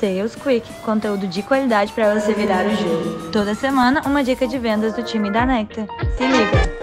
[0.00, 3.30] Sales Quick, conteúdo de qualidade para você virar o jogo.
[3.30, 5.86] Toda semana, uma dica de vendas do time da Nectar.
[6.16, 6.80] Se liga!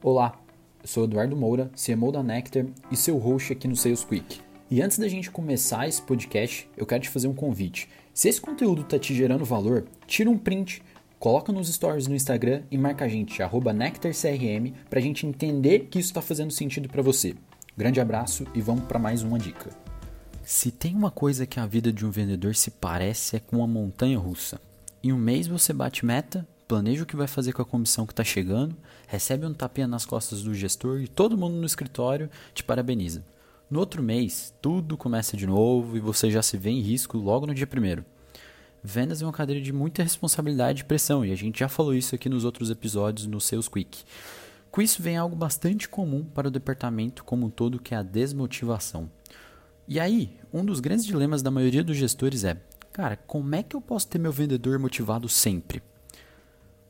[0.00, 0.38] Olá,
[0.80, 4.40] eu sou Eduardo Moura, CMO da Nectar e seu host aqui no Sales Quick.
[4.70, 7.88] E antes da gente começar esse podcast, eu quero te fazer um convite.
[8.14, 10.84] Se esse conteúdo está te gerando valor, tira um print,
[11.18, 15.98] coloca nos stories no Instagram e marca a gente, NectarCRM, para a gente entender que
[15.98, 17.34] isso está fazendo sentido para você.
[17.76, 19.85] Grande abraço e vamos para mais uma dica.
[20.48, 23.66] Se tem uma coisa que a vida de um vendedor se parece é com uma
[23.66, 24.60] montanha russa.
[25.02, 28.12] Em um mês você bate meta, planeja o que vai fazer com a comissão que
[28.12, 28.76] está chegando,
[29.08, 33.24] recebe um tapinha nas costas do gestor e todo mundo no escritório te parabeniza.
[33.68, 37.44] No outro mês, tudo começa de novo e você já se vê em risco logo
[37.44, 38.04] no dia primeiro.
[38.84, 42.14] Vendas é uma cadeira de muita responsabilidade e pressão, e a gente já falou isso
[42.14, 44.04] aqui nos outros episódios no Sales Quick.
[44.70, 48.02] Com isso vem algo bastante comum para o departamento como um todo, que é a
[48.04, 49.10] desmotivação.
[49.88, 52.56] E aí, um dos grandes dilemas da maioria dos gestores é:
[52.92, 55.80] cara, como é que eu posso ter meu vendedor motivado sempre?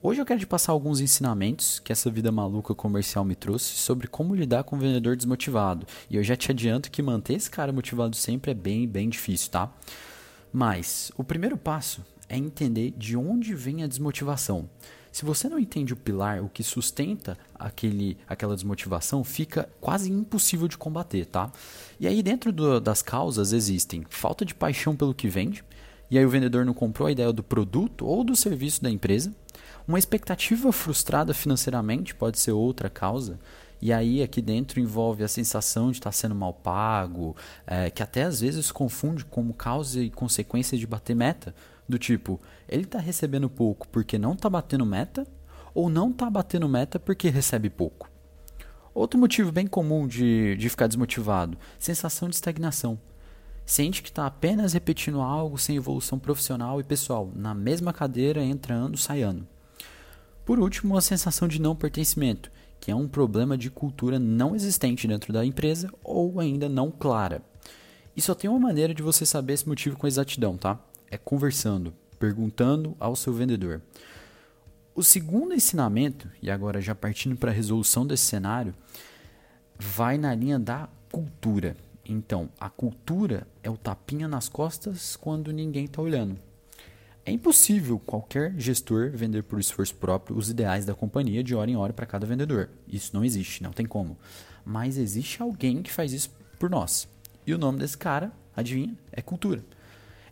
[0.02, 4.06] Hoje eu quero te passar alguns ensinamentos que essa vida maluca comercial me trouxe sobre
[4.06, 5.86] como lidar com um vendedor desmotivado.
[6.08, 9.50] E eu já te adianto que manter esse cara motivado sempre é bem, bem difícil,
[9.50, 9.70] tá?
[10.50, 14.70] Mas o primeiro passo é entender de onde vem a desmotivação.
[15.16, 20.68] Se você não entende o pilar, o que sustenta aquele, aquela desmotivação, fica quase impossível
[20.68, 21.50] de combater, tá?
[21.98, 25.64] E aí dentro do, das causas existem falta de paixão pelo que vende,
[26.10, 29.34] e aí o vendedor não comprou a ideia do produto ou do serviço da empresa.
[29.88, 33.40] Uma expectativa frustrada financeiramente pode ser outra causa.
[33.80, 37.34] E aí aqui dentro envolve a sensação de estar sendo mal pago,
[37.66, 41.54] é, que até às vezes confunde como causa e consequência de bater meta.
[41.88, 45.26] Do tipo, ele está recebendo pouco porque não está batendo meta,
[45.74, 48.10] ou não está batendo meta porque recebe pouco.
[48.94, 52.98] Outro motivo bem comum de, de ficar desmotivado: sensação de estagnação.
[53.66, 58.74] Sente que está apenas repetindo algo sem evolução profissional e pessoal, na mesma cadeira, entra
[58.74, 59.46] ano, sai ano.
[60.44, 65.08] Por último, a sensação de não pertencimento, que é um problema de cultura não existente
[65.08, 67.42] dentro da empresa ou ainda não clara.
[68.16, 70.78] E só tem uma maneira de você saber esse motivo com exatidão, tá?
[71.10, 73.80] É conversando, perguntando ao seu vendedor.
[74.94, 78.74] O segundo ensinamento, e agora já partindo para a resolução desse cenário,
[79.78, 81.76] vai na linha da cultura.
[82.04, 86.38] Então, a cultura é o tapinha nas costas quando ninguém está olhando.
[87.24, 91.76] É impossível qualquer gestor vender por esforço próprio os ideais da companhia de hora em
[91.76, 92.70] hora para cada vendedor.
[92.86, 94.16] Isso não existe, não tem como.
[94.64, 97.08] Mas existe alguém que faz isso por nós.
[97.44, 98.96] E o nome desse cara, adivinha?
[99.10, 99.64] É cultura.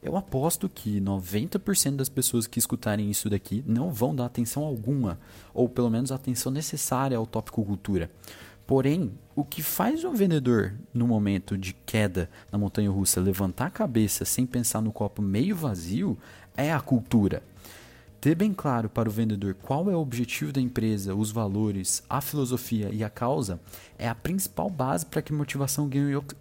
[0.04, 5.18] Eu aposto que 90% das pessoas que escutarem isso daqui não vão dar atenção alguma,
[5.54, 8.10] ou pelo menos a atenção necessária ao tópico cultura.
[8.66, 13.70] Porém, o que faz o vendedor no momento de queda na montanha russa levantar a
[13.70, 16.18] cabeça sem pensar no copo meio vazio
[16.54, 17.42] é a cultura.
[18.24, 22.22] Ter bem claro para o vendedor qual é o objetivo da empresa, os valores, a
[22.22, 23.60] filosofia e a causa
[23.98, 25.90] é a principal base para que a motivação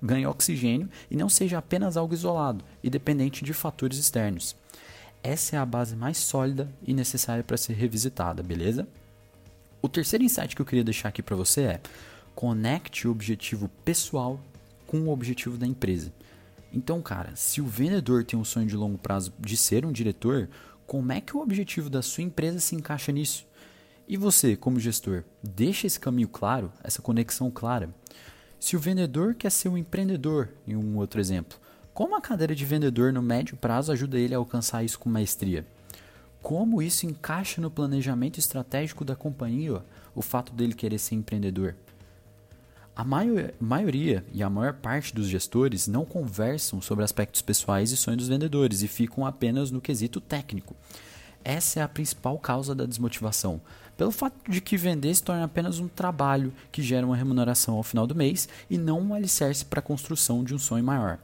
[0.02, 4.56] ganhe oxigênio e não seja apenas algo isolado e dependente de fatores externos.
[5.22, 8.88] Essa é a base mais sólida e necessária para ser revisitada, beleza?
[9.82, 11.82] O terceiro insight que eu queria deixar aqui para você é:
[12.34, 14.40] conecte o objetivo pessoal
[14.88, 16.14] com o objetivo da empresa.
[16.74, 20.50] Então, cara, se o vendedor tem um sonho de longo prazo de ser um diretor,
[20.86, 23.46] como é que o objetivo da sua empresa se encaixa nisso?
[24.08, 27.90] E você, como gestor, deixa esse caminho claro, essa conexão clara?
[28.60, 31.58] Se o vendedor quer ser um empreendedor, em um outro exemplo,
[31.94, 35.66] como a cadeira de vendedor no médio prazo ajuda ele a alcançar isso com maestria?
[36.42, 39.84] Como isso encaixa no planejamento estratégico da companhia,
[40.14, 41.76] o fato dele querer ser empreendedor?
[42.96, 48.20] A maioria e a maior parte dos gestores não conversam sobre aspectos pessoais e sonhos
[48.20, 50.76] dos vendedores e ficam apenas no quesito técnico.
[51.44, 53.60] Essa é a principal causa da desmotivação,
[53.98, 57.84] pelo fato de que vender se torna apenas um trabalho que gera uma remuneração ao
[57.84, 61.18] final do mês e não um alicerce para a construção de um sonho maior.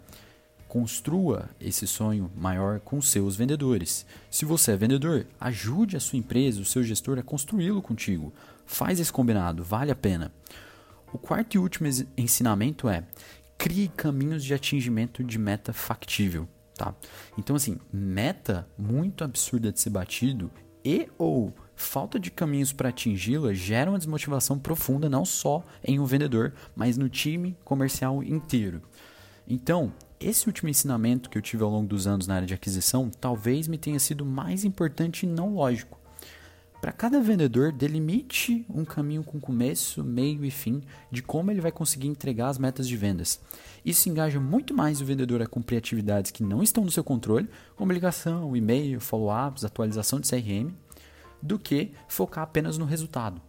[0.68, 4.07] Construa esse sonho maior com seus vendedores.
[4.30, 8.33] Se você é vendedor, ajude a sua empresa, o seu gestor a construí-lo contigo.
[8.65, 10.31] Faz esse combinado, vale a pena.
[11.12, 13.04] O quarto e último ensinamento é:
[13.58, 16.48] crie caminhos de atingimento de meta factível.
[16.76, 16.96] Tá?
[17.38, 20.50] Então, assim, meta muito absurda de ser batido
[20.84, 26.06] e ou falta de caminhos para atingi-la gera uma desmotivação profunda não só em um
[26.06, 28.82] vendedor, mas no time comercial inteiro.
[29.48, 33.10] Então, esse último ensinamento que eu tive ao longo dos anos na área de aquisição
[33.10, 36.00] talvez me tenha sido mais importante e não lógico.
[36.81, 40.81] Para cada vendedor, delimite um caminho com começo, meio e fim
[41.12, 43.42] de como ele vai conseguir entregar as metas de vendas.
[43.84, 47.50] Isso engaja muito mais o vendedor a cumprir atividades que não estão no seu controle,
[47.76, 50.72] como ligação, e-mail, follow-ups, atualização de CRM,
[51.42, 53.42] do que focar apenas no resultado.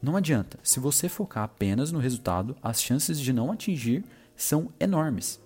[0.00, 4.02] Não adianta, se você focar apenas no resultado, as chances de não atingir
[4.34, 5.38] são enormes.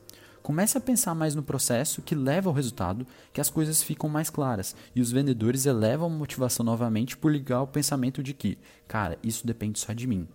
[0.45, 4.29] Comece a pensar mais no processo que leva ao resultado, que as coisas ficam mais
[4.29, 9.19] claras e os vendedores elevam a motivação novamente por ligar o pensamento de que, cara,
[9.23, 10.29] isso depende só de mim.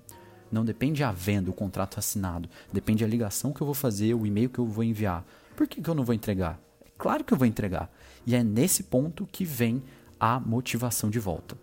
[0.51, 4.25] Não depende a venda, o contrato assinado, depende a ligação que eu vou fazer, o
[4.25, 5.23] e-mail que eu vou enviar.
[5.55, 6.59] Por que, que eu não vou entregar?
[6.83, 7.87] É claro que eu vou entregar.
[8.25, 9.83] E é nesse ponto que vem
[10.19, 11.55] a motivação de volta.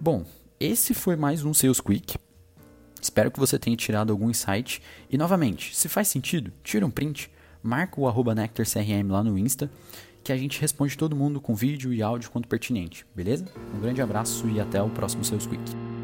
[0.00, 0.26] Bom,
[0.58, 2.18] esse foi mais um Sales Quick.
[3.00, 4.82] Espero que você tenha tirado algum insight.
[5.08, 7.30] E novamente, se faz sentido, tira um print,
[7.64, 9.70] marca o arroba NectarCRM lá no Insta,
[10.22, 13.46] que a gente responde todo mundo com vídeo e áudio quanto pertinente, beleza?
[13.74, 16.03] Um grande abraço e até o próximo Seus Quick.